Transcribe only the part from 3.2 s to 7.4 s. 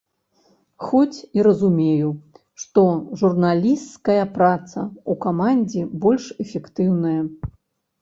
журналісцкая праца ў камандзе больш эфектыўная.